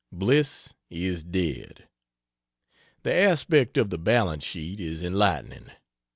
[0.11, 1.87] Bliss is dead.
[3.03, 5.67] The aspect of the balance sheet is enlightening.